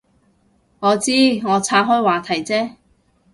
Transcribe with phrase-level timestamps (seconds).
[0.79, 1.11] 我知，
[1.43, 2.71] 我岔开话题啫